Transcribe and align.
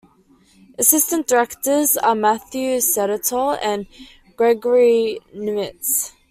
Assistant 0.79 1.27
directors 1.27 1.95
are 1.95 2.15
Matthew 2.15 2.77
Sedatole 2.79 3.59
and 3.61 3.85
Gregory 4.35 5.19
Nimtz. 5.31 6.13